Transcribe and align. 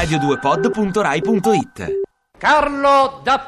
radio2pod.rai.it 0.00 2.00
Carlo 2.38 3.20
da 3.22 3.38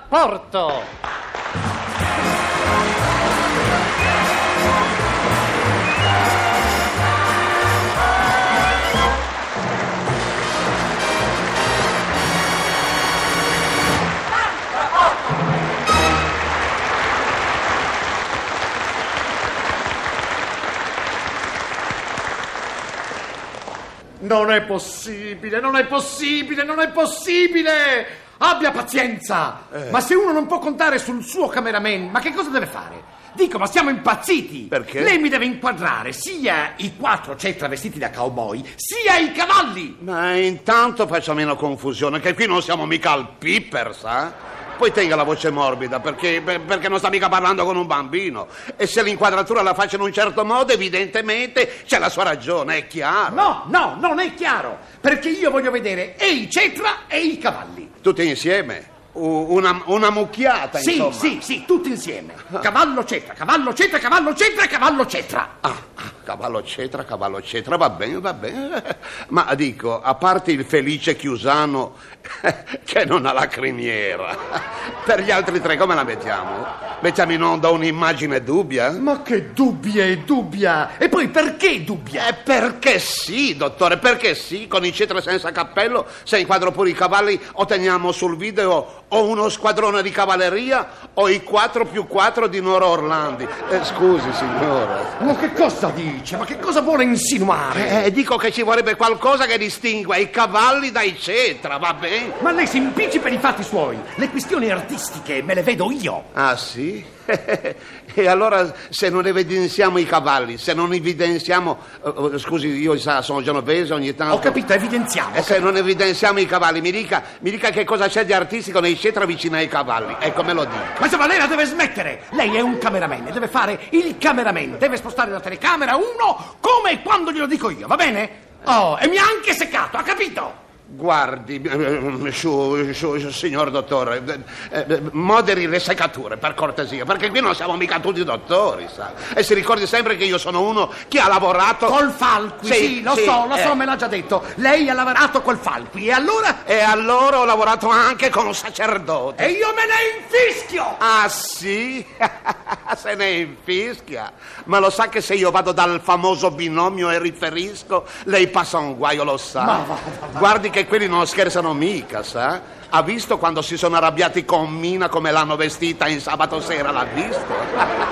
Non 24.32 24.50
è 24.50 24.62
possibile, 24.62 25.60
non 25.60 25.76
è 25.76 25.84
possibile, 25.84 26.64
non 26.64 26.80
è 26.80 26.88
possibile! 26.88 28.06
Abbia 28.38 28.70
pazienza! 28.70 29.66
Ma 29.90 30.00
se 30.00 30.14
uno 30.14 30.32
non 30.32 30.46
può 30.46 30.58
contare 30.58 30.98
sul 30.98 31.22
suo 31.22 31.48
cameraman, 31.48 32.08
ma 32.08 32.18
che 32.18 32.32
cosa 32.32 32.48
deve 32.48 32.64
fare? 32.64 33.20
Dico, 33.34 33.58
ma 33.58 33.66
siamo 33.66 33.90
impazziti! 33.90 34.68
Perché? 34.70 35.02
Lei 35.02 35.18
mi 35.18 35.28
deve 35.28 35.44
inquadrare 35.44 36.12
sia 36.12 36.72
i 36.76 36.96
quattro 36.96 37.36
cetra 37.36 37.68
vestiti 37.68 37.98
da 37.98 38.08
cowboy, 38.08 38.64
sia 38.74 39.18
i 39.18 39.32
cavalli! 39.32 39.98
Ma 40.00 40.34
intanto 40.34 41.06
faccia 41.06 41.34
meno 41.34 41.54
confusione, 41.54 42.18
che 42.18 42.32
qui 42.32 42.46
non 42.46 42.62
siamo 42.62 42.86
mica 42.86 43.12
al 43.12 43.34
Pipper, 43.38 43.94
sa? 43.94 44.32
Poi 44.82 44.90
tenga 44.90 45.14
la 45.14 45.22
voce 45.22 45.48
morbida, 45.50 46.00
perché, 46.00 46.42
per- 46.44 46.60
perché 46.62 46.88
non 46.88 46.98
sta 46.98 47.08
mica 47.08 47.28
parlando 47.28 47.64
con 47.64 47.76
un 47.76 47.86
bambino. 47.86 48.48
E 48.76 48.88
se 48.88 49.00
l'inquadratura 49.04 49.62
la 49.62 49.74
faccia 49.74 49.94
in 49.94 50.02
un 50.02 50.12
certo 50.12 50.44
modo, 50.44 50.72
evidentemente 50.72 51.82
c'è 51.86 52.00
la 52.00 52.08
sua 52.08 52.24
ragione, 52.24 52.78
è 52.78 52.86
chiaro. 52.88 53.32
No, 53.32 53.64
no, 53.68 53.96
non 54.00 54.18
è 54.18 54.34
chiaro! 54.34 54.78
Perché 55.00 55.28
io 55.28 55.52
voglio 55.52 55.70
vedere 55.70 56.16
e 56.16 56.32
i 56.32 56.50
cetra 56.50 57.06
e 57.06 57.20
i 57.20 57.38
cavalli! 57.38 57.92
Tutti 58.00 58.26
insieme. 58.26 58.90
Una, 59.12 59.82
una 59.84 60.10
mucchiata, 60.10 60.78
Sì, 60.78 60.96
insomma. 60.96 61.12
sì, 61.12 61.38
sì, 61.42 61.64
tutti 61.64 61.90
insieme! 61.90 62.34
Cavallo 62.60 63.04
cetra, 63.04 63.34
cavallo 63.34 63.72
cetra, 63.74 63.98
cavallo 64.00 64.34
cetra 64.34 64.66
cavallo 64.66 65.06
cetra! 65.06 65.58
Ah, 65.60 65.76
cavallo 66.22 66.62
cetra, 66.62 67.04
cavallo 67.04 67.42
cetra, 67.42 67.76
va 67.76 67.90
bene, 67.90 68.20
va 68.20 68.32
bene. 68.32 68.82
Ma 69.28 69.54
dico, 69.54 70.00
a 70.00 70.14
parte 70.14 70.52
il 70.52 70.64
felice 70.64 71.16
Chiusano 71.16 71.96
che 72.84 73.04
non 73.04 73.26
ha 73.26 73.32
la 73.32 73.46
criniera, 73.46 74.36
per 75.04 75.22
gli 75.22 75.30
altri 75.30 75.60
tre 75.60 75.76
come 75.76 75.94
la 75.94 76.04
mettiamo? 76.04 76.90
Mettiamo 77.00 77.32
in 77.32 77.42
onda 77.42 77.68
un'immagine 77.70 78.44
dubbia? 78.44 78.92
Ma 78.92 79.22
che 79.22 79.52
dubbia 79.52 80.04
e 80.04 80.18
dubbia! 80.18 80.96
E 80.98 81.08
poi 81.08 81.28
perché 81.28 81.82
dubbia? 81.82 82.28
Eh, 82.28 82.34
perché 82.34 83.00
sì, 83.00 83.56
dottore, 83.56 83.98
perché 83.98 84.36
sì, 84.36 84.68
con 84.68 84.84
i 84.84 84.92
cetra 84.92 85.20
senza 85.20 85.50
cappello, 85.50 86.06
se 86.22 86.38
inquadro 86.38 86.70
pure 86.70 86.90
i 86.90 86.94
cavalli, 86.94 87.40
otteniamo 87.54 88.12
sul 88.12 88.36
video 88.36 89.02
o 89.08 89.26
uno 89.26 89.48
squadrone 89.48 90.00
di 90.00 90.10
cavalleria 90.10 90.88
o 91.14 91.28
i 91.28 91.42
4 91.42 91.86
più 91.86 92.06
4 92.06 92.46
di 92.46 92.60
Nora 92.60 92.86
Orlandi. 92.86 93.46
Eh, 93.70 93.84
scusi, 93.84 94.32
signora. 94.32 95.16
Ma 95.18 95.34
che 95.36 95.52
cosa 95.52 95.88
dice? 96.18 96.36
Ma 96.36 96.44
che 96.44 96.58
cosa 96.58 96.80
vuole 96.80 97.04
insinuare? 97.04 98.04
Eh, 98.04 98.12
dico 98.12 98.36
che 98.36 98.52
ci 98.52 98.62
vorrebbe 98.62 98.96
qualcosa 98.96 99.46
che 99.46 99.58
distingua 99.58 100.16
i 100.16 100.30
cavalli 100.30 100.90
dai 100.90 101.16
cetra, 101.18 101.78
va 101.78 101.94
bene? 101.94 102.32
Ma 102.40 102.52
lei 102.52 102.66
si 102.66 102.78
impicci 102.78 103.18
per 103.18 103.32
i 103.32 103.38
fatti 103.38 103.62
suoi! 103.62 103.98
Le 104.16 104.30
questioni 104.30 104.70
artistiche 104.70 105.42
me 105.42 105.54
le 105.54 105.62
vedo 105.62 105.90
io! 105.90 106.24
Ah, 106.32 106.56
sì? 106.56 107.04
e 108.14 108.26
allora 108.26 108.72
se 108.88 109.08
non 109.08 109.26
evidenziamo 109.26 109.98
i 109.98 110.04
cavalli, 110.04 110.58
se 110.58 110.74
non 110.74 110.92
evidenziamo... 110.92 111.78
eh, 112.04 112.30
eh, 112.34 112.38
scusi, 112.38 112.68
io 112.68 112.98
sa, 112.98 113.22
sono 113.22 113.42
genovese 113.42 113.94
ogni 113.94 114.14
tanto... 114.14 114.34
Ho 114.34 114.38
capito, 114.38 114.72
evidenziamo. 114.72 115.36
E 115.36 115.42
se 115.42 115.58
non 115.58 115.76
evidenziamo 115.76 116.40
i 116.40 116.46
cavalli, 116.46 116.80
mi 116.80 116.90
dica, 116.90 117.22
mi 117.40 117.50
dica 117.50 117.70
che 117.70 117.84
cosa 117.84 118.08
c'è 118.08 118.24
di 118.24 118.32
artistico 118.32 118.80
nei 118.80 118.96
cetra 118.98 119.24
vicino 119.24 119.56
ai 119.56 119.68
cavalli. 119.68 120.16
Ecco, 120.18 120.42
me 120.42 120.52
lo 120.52 120.64
dica. 120.64 121.18
Ma 121.22 121.26
lei 121.28 121.38
la 121.38 121.46
deve 121.46 121.66
smettere! 121.66 122.22
Lei 122.30 122.56
è 122.56 122.60
un 122.60 122.78
cameraman, 122.78 123.30
deve 123.32 123.46
fare 123.46 123.78
il 123.90 124.16
cameraman, 124.18 124.76
deve 124.76 124.96
spostare 124.96 125.30
la 125.30 125.38
telecamera 125.38 125.94
uno 126.02 126.56
come 126.60 126.92
e 126.92 127.02
quando 127.02 127.32
glielo 127.32 127.46
dico 127.46 127.70
io, 127.70 127.86
va 127.86 127.96
bene? 127.96 128.40
Oh, 128.64 128.96
e 129.00 129.08
mi 129.08 129.18
ha 129.18 129.24
anche 129.24 129.54
seccato, 129.54 129.96
ha 129.96 130.02
capito? 130.02 130.61
Guardi, 130.94 131.62
eh, 131.62 132.32
su, 132.32 132.92
su, 132.92 133.16
su, 133.18 133.30
signor 133.30 133.70
dottore, 133.70 134.22
eh, 134.70 134.84
eh, 134.86 135.02
moderi 135.12 135.66
le 135.66 135.78
seccature 135.78 136.36
per 136.36 136.52
cortesia, 136.52 137.06
perché 137.06 137.30
qui 137.30 137.40
non 137.40 137.54
siamo 137.54 137.76
mica 137.76 137.98
tutti 137.98 138.22
dottori, 138.22 138.86
sa? 138.94 139.14
E 139.34 139.42
si 139.42 139.54
ricordi 139.54 139.86
sempre 139.86 140.18
che 140.18 140.24
io 140.24 140.36
sono 140.36 140.60
uno 140.60 140.92
che 141.08 141.18
ha 141.18 141.28
lavorato... 141.28 141.86
Col 141.86 142.10
Falqui, 142.10 142.70
sì, 142.70 143.02
lo 143.02 143.14
sì, 143.14 143.24
so, 143.24 143.46
lo 143.48 143.56
so, 143.56 143.72
eh. 143.72 143.74
me 143.74 143.86
l'ha 143.86 143.96
già 143.96 144.06
detto. 144.06 144.44
Lei 144.56 144.90
ha 144.90 144.92
lavorato 144.92 145.40
col 145.40 145.56
Falqui 145.56 146.08
e 146.08 146.12
allora... 146.12 146.66
E 146.66 146.80
allora 146.80 147.38
ho 147.38 147.46
lavorato 147.46 147.88
anche 147.88 148.28
con 148.28 148.44
un 148.44 148.54
sacerdote. 148.54 149.46
E 149.46 149.50
io 149.52 149.68
me 149.68 149.86
ne 149.86 150.20
infischio! 150.20 150.96
Ah 150.98 151.26
sì? 151.30 152.04
se 152.96 153.14
ne 153.14 153.30
infischia. 153.30 154.30
Ma 154.64 154.78
lo 154.78 154.90
sa 154.90 155.08
che 155.08 155.22
se 155.22 155.34
io 155.34 155.50
vado 155.50 155.72
dal 155.72 156.00
famoso 156.02 156.50
binomio 156.50 157.08
e 157.08 157.18
riferisco, 157.18 158.06
lei 158.24 158.48
passa 158.48 158.76
un 158.76 158.94
guaio, 158.94 159.24
lo 159.24 159.38
sa. 159.38 159.64
Ma 159.64 159.84
va, 159.86 159.94
va, 159.94 160.26
va. 160.32 160.38
Guardi 160.38 160.68
che 160.68 160.80
quelli 160.86 161.06
non 161.08 161.26
scherzano 161.26 161.72
mica, 161.72 162.22
sa? 162.22 162.60
Ha 162.88 163.02
visto 163.02 163.38
quando 163.38 163.62
si 163.62 163.78
sono 163.78 163.96
arrabbiati 163.96 164.44
con 164.44 164.70
Mina 164.70 165.08
come 165.08 165.30
l'hanno 165.30 165.56
vestita 165.56 166.08
in 166.08 166.20
sabato 166.20 166.60
sera? 166.60 166.90
L'ha 166.90 167.04
visto? 167.04 167.54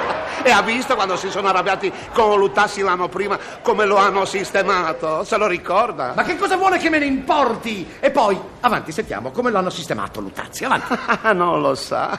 e 0.43 0.51
ha 0.51 0.63
visto 0.63 0.95
quando 0.95 1.17
si 1.17 1.31
sono 1.31 1.49
arrabbiati 1.49 1.93
con 2.15 2.39
Lutassi 2.39 2.81
l'anno 2.81 3.09
prima 3.09 3.39
come 3.63 3.85
lo 3.85 3.97
hanno 3.97 4.25
sistemato? 4.25 5.23
Se 5.25 5.37
lo 5.37 5.47
ricorda? 5.47 6.13
Ma 6.17 6.23
che 6.23 6.39
cosa 6.39 6.57
vuole 6.57 6.79
che 6.79 6.89
me 6.89 6.99
ne 6.99 7.05
importi? 7.05 7.87
E 8.01 8.11
poi, 8.11 8.41
avanti, 8.61 8.91
sentiamo, 8.91 9.31
come 9.31 9.51
l'hanno 9.51 9.71
sistemato 9.71 10.21
Lutazzi, 10.21 10.65
avanti. 10.65 10.97
Non 11.41 11.61
lo 11.61 11.75
sa. 11.75 12.19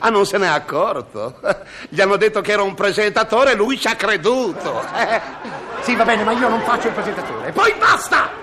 Ah, 0.00 0.08
non 0.10 0.26
se 0.26 0.38
n'è 0.38 0.46
accorto. 0.46 1.40
Gli 1.88 2.00
hanno 2.00 2.16
detto 2.16 2.40
che 2.40 2.52
era 2.52 2.62
un 2.62 2.74
presentatore 2.74 3.52
e 3.52 3.54
lui 3.54 3.78
ci 3.78 3.88
ha 3.88 3.96
creduto. 3.96 4.82
Sì, 5.80 5.94
va 5.94 6.04
bene, 6.04 6.24
ma 6.24 6.32
io 6.32 6.48
non 6.48 6.60
faccio 6.62 6.88
il 6.88 6.94
presentatore. 6.94 7.52
Poi 7.52 7.74
basta! 7.78 8.39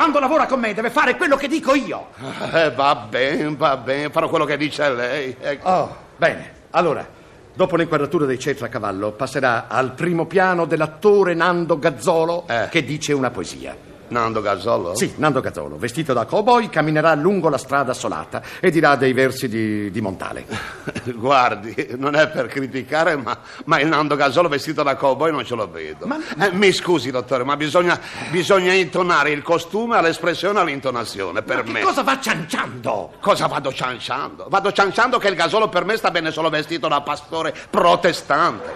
Quando 0.00 0.18
lavora 0.18 0.46
con 0.46 0.60
me 0.60 0.72
deve 0.72 0.88
fare 0.88 1.14
quello 1.14 1.36
che 1.36 1.46
dico 1.46 1.74
io. 1.74 2.06
eh, 2.54 2.70
va 2.70 2.94
bene, 2.94 3.54
va 3.54 3.76
bene, 3.76 4.08
farò 4.08 4.30
quello 4.30 4.46
che 4.46 4.56
dice 4.56 4.88
lei. 4.94 5.36
Ecco. 5.38 5.68
Oh, 5.68 5.96
bene. 6.16 6.52
Allora, 6.70 7.06
dopo 7.52 7.76
l'inquadratura 7.76 8.24
dei 8.24 8.38
cetra 8.38 8.64
a 8.64 8.68
cavallo, 8.70 9.10
passerà 9.12 9.66
al 9.68 9.92
primo 9.92 10.24
piano 10.24 10.64
dell'attore 10.64 11.34
Nando 11.34 11.78
Gazzolo 11.78 12.46
Eh. 12.48 12.68
che 12.70 12.82
dice 12.82 13.12
una 13.12 13.28
poesia. 13.30 13.76
Nando 14.10 14.40
Gazzolo? 14.42 14.94
Sì, 14.96 15.14
Nando 15.16 15.40
Gazzolo, 15.40 15.76
vestito 15.76 16.12
da 16.12 16.24
cowboy, 16.24 16.68
camminerà 16.68 17.14
lungo 17.14 17.48
la 17.48 17.58
strada 17.58 17.92
assolata 17.92 18.42
e 18.60 18.70
dirà 18.70 18.96
dei 18.96 19.12
versi 19.12 19.48
di, 19.48 19.90
di 19.90 20.00
Montale. 20.00 20.44
Guardi, 21.14 21.94
non 21.96 22.14
è 22.14 22.28
per 22.28 22.46
criticare, 22.46 23.16
ma, 23.16 23.36
ma 23.64 23.80
il 23.80 23.86
Nando 23.88 24.16
Gazzolo 24.16 24.48
vestito 24.48 24.82
da 24.82 24.96
cowboy 24.96 25.30
non 25.30 25.44
ce 25.44 25.54
lo 25.54 25.68
vedo. 25.70 26.06
Ma- 26.06 26.18
Eh, 26.38 26.50
mi 26.52 26.72
scusi, 26.72 27.10
dottore, 27.10 27.44
ma 27.44 27.56
bisogna, 27.56 27.98
bisogna 28.30 28.72
intonare 28.72 29.30
il 29.30 29.42
costume 29.42 29.96
all'espressione 29.96 30.58
all'intonazione, 30.60 31.42
per 31.42 31.64
Ma 31.64 31.72
me. 31.72 31.80
cosa 31.80 32.02
va 32.02 32.18
cianciando? 32.20 33.12
Cosa 33.20 33.46
vado 33.46 33.72
cianciando? 33.72 34.46
Vado 34.48 34.72
cianciando 34.72 35.18
che 35.18 35.28
il 35.28 35.34
gasolo 35.34 35.68
per 35.68 35.84
me 35.84 35.96
sta 35.96 36.10
bene 36.10 36.30
solo 36.30 36.48
vestito 36.50 36.88
da 36.88 37.00
pastore 37.00 37.54
protestante. 37.70 38.72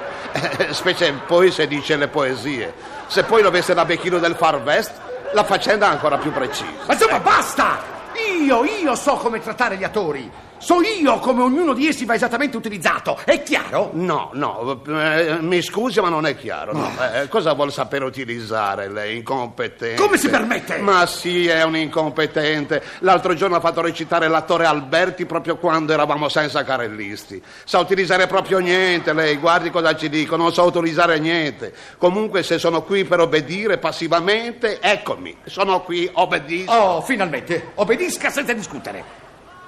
Eh, 0.59 0.73
specie 0.73 1.13
poi 1.27 1.51
se 1.51 1.67
dice 1.67 1.97
le 1.97 2.09
poesie. 2.09 2.73
Se 3.07 3.23
poi 3.25 3.43
lo 3.43 3.51
veste 3.51 3.75
da 3.75 3.85
becchino 3.85 4.19
del 4.19 4.35
Far 4.35 4.57
West, 4.63 4.93
la 5.35 5.45
faccenda 5.45 5.89
è 5.89 5.91
ancora 5.91 6.17
più 6.17 6.33
precisa. 6.33 6.71
Ma 6.87 6.95
insomma, 6.95 7.19
basta! 7.19 7.93
Io, 8.41 8.65
io 8.65 8.95
so 8.95 9.15
come 9.15 9.41
trattare 9.41 9.77
gli 9.77 9.85
attori. 9.85 10.31
So 10.65 10.81
io 10.81 11.19
come 11.19 11.43
ognuno 11.43 11.75
di 11.75 11.89
essi 11.89 12.07
va 12.07 12.15
esattamente 12.15 12.57
utilizzato. 12.57 13.19
È 13.23 13.43
chiaro? 13.43 13.91
No, 13.93 14.31
no, 14.33 14.81
eh, 14.89 15.37
mi 15.41 15.61
scusi 15.61 16.01
ma 16.01 16.09
non 16.09 16.25
è 16.25 16.35
chiaro. 16.35 16.73
no. 16.73 16.91
Eh, 17.13 17.29
cosa 17.29 17.53
vuol 17.53 17.71
sapere 17.71 18.07
utilizzare 18.07 18.89
lei, 18.89 19.19
incompetente? 19.19 20.01
Come 20.01 20.17
si 20.17 20.31
permette? 20.31 20.79
Ma 20.79 21.05
sì, 21.05 21.49
è 21.49 21.63
un 21.65 21.77
incompetente. 21.77 22.83
L'altro 23.01 23.35
giorno 23.35 23.57
ha 23.57 23.61
fatto 23.61 23.83
recitare 23.83 24.27
l'attore 24.27 24.65
Alberti 24.65 25.27
proprio 25.27 25.59
quando 25.59 25.93
eravamo 25.93 26.31
senza 26.31 26.65
carellisti. 26.65 27.43
Sa 27.65 27.79
utilizzare 27.81 28.27
proprio 28.27 28.59
niente 28.59 29.13
lei, 29.13 29.37
guardi 29.37 29.69
cosa 29.69 29.95
ci 29.95 30.09
dico, 30.09 30.37
non 30.37 30.51
sa 30.55 30.63
utilizzare 30.63 31.19
niente. 31.19 31.75
Comunque 31.99 32.43
se 32.43 32.57
sono 32.59 32.85
qui 32.85 33.05
per 33.05 33.21
obbedire 33.21 33.77
passivamente, 33.77 34.81
eccomi, 34.81 35.37
sono 35.45 35.83
qui, 35.83 36.09
obbedisco. 36.11 36.73
Oh, 36.73 37.03
finalmente. 37.03 37.73
Obbedisca 37.75 38.31
senza 38.31 38.55
discutere. 38.55 39.24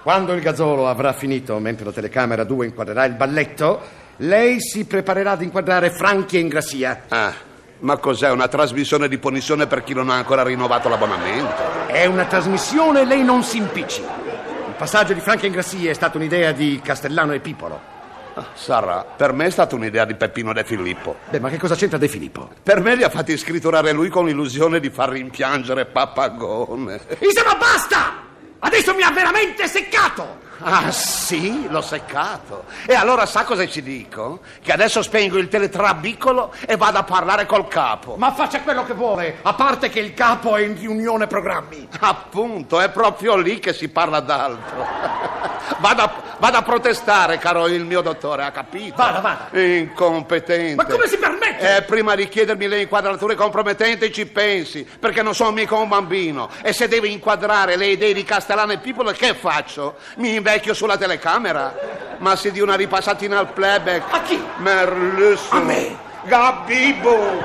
Quando 0.06 0.34
il 0.34 0.40
gazzolo 0.40 0.86
avrà 0.86 1.12
finito, 1.12 1.58
mentre 1.58 1.84
la 1.84 1.90
telecamera 1.90 2.44
2 2.44 2.66
inquadrerà 2.66 3.06
il 3.06 3.14
balletto, 3.14 3.80
lei 4.18 4.60
si 4.60 4.84
preparerà 4.84 5.32
ad 5.32 5.42
inquadrare 5.42 5.90
Franchi 5.90 6.36
e 6.36 6.42
Ingrassia. 6.42 7.06
Ah, 7.08 7.32
ma 7.80 7.96
cos'è 7.96 8.30
una 8.30 8.46
trasmissione 8.46 9.08
di 9.08 9.18
punizione 9.18 9.66
per 9.66 9.82
chi 9.82 9.94
non 9.94 10.08
ha 10.10 10.14
ancora 10.14 10.44
rinnovato 10.44 10.88
l'abbonamento? 10.88 11.88
È 11.88 12.04
una 12.04 12.24
trasmissione, 12.24 13.04
lei 13.04 13.24
non 13.24 13.42
si 13.42 13.56
impicci. 13.56 14.00
Il 14.00 14.74
passaggio 14.78 15.12
di 15.12 15.18
Franchi 15.18 15.46
e 15.46 15.48
Ingrassia 15.48 15.90
è 15.90 15.94
stata 15.94 16.18
un'idea 16.18 16.52
di 16.52 16.80
Castellano 16.84 17.32
e 17.32 17.40
Pipolo. 17.40 17.80
Sarà. 18.54 19.04
Per 19.16 19.32
me 19.32 19.46
è 19.46 19.50
stata 19.50 19.74
un'idea 19.74 20.04
di 20.04 20.14
Peppino 20.14 20.52
De 20.52 20.62
Filippo. 20.62 21.16
Beh, 21.30 21.40
ma 21.40 21.48
che 21.48 21.58
cosa 21.58 21.74
c'entra 21.74 21.98
De 21.98 22.06
Filippo? 22.06 22.48
Per 22.62 22.78
me 22.78 22.94
li 22.94 23.02
ha 23.02 23.10
fatti 23.10 23.36
scritturare 23.36 23.90
lui 23.90 24.08
con 24.08 24.26
l'illusione 24.26 24.78
di 24.78 24.88
far 24.88 25.08
rimpiangere 25.08 25.84
Pappagone. 25.84 27.00
Insomma, 27.18 27.56
basta! 27.58 28.15
Adesso 28.66 28.94
mi 28.94 29.02
ha 29.02 29.10
veramente 29.12 29.68
seccato! 29.68 30.42
Ah 30.58 30.90
sì, 30.90 31.68
l'ho 31.68 31.82
seccato. 31.82 32.64
E 32.86 32.94
allora 32.94 33.26
sa 33.26 33.44
cosa 33.44 33.66
ci 33.68 33.82
dico? 33.82 34.40
Che 34.62 34.72
adesso 34.72 35.02
spengo 35.02 35.38
il 35.38 35.48
teletrabicolo 35.48 36.52
e 36.66 36.76
vado 36.76 36.98
a 36.98 37.04
parlare 37.04 37.46
col 37.46 37.68
capo. 37.68 38.16
Ma 38.16 38.32
faccia 38.32 38.62
quello 38.62 38.84
che 38.84 38.94
vuole, 38.94 39.38
a 39.42 39.52
parte 39.54 39.88
che 39.88 40.00
il 40.00 40.14
capo 40.14 40.56
è 40.56 40.62
in 40.62 40.76
riunione 40.76 41.26
programmi. 41.26 41.86
Appunto, 42.00 42.80
è 42.80 42.90
proprio 42.90 43.36
lì 43.36 43.60
che 43.60 43.72
si 43.72 43.88
parla 43.88 44.20
d'altro. 44.20 45.44
Vado 45.78 46.02
a, 46.02 46.12
vado 46.38 46.58
a 46.58 46.62
protestare, 46.62 47.38
caro 47.38 47.66
il 47.66 47.84
mio 47.84 48.00
dottore, 48.00 48.44
ha 48.44 48.52
capito? 48.52 48.94
Vada, 48.94 49.18
vada. 49.18 49.60
Incompetente. 49.60 50.76
Ma 50.76 50.84
come 50.86 51.08
si? 51.08 51.15
Eh, 51.58 51.82
prima 51.82 52.14
di 52.14 52.28
chiedermi 52.28 52.68
le 52.68 52.82
inquadrature 52.82 53.34
compromettenti 53.34 54.12
ci 54.12 54.26
pensi, 54.26 54.86
perché 54.98 55.22
non 55.22 55.34
sono 55.34 55.52
mica 55.52 55.74
un 55.76 55.88
bambino. 55.88 56.50
E 56.62 56.72
se 56.72 56.88
devi 56.88 57.12
inquadrare 57.12 57.76
le 57.76 57.86
idee 57.86 58.12
di 58.12 58.24
Castellano 58.24 58.72
e 58.72 58.78
People, 58.78 59.12
che 59.12 59.34
faccio? 59.34 59.96
Mi 60.16 60.34
invecchio 60.34 60.74
sulla 60.74 60.96
telecamera? 60.96 61.74
Ma 62.18 62.36
si 62.36 62.50
di 62.50 62.60
una 62.60 62.74
ripassatina 62.74 63.38
al 63.38 63.52
playback. 63.52 64.12
A 64.12 64.22
chi? 64.22 64.42
Merlusso. 64.58 65.54
A 65.54 65.60
me. 65.60 65.96
Gabibbo. 66.24 67.44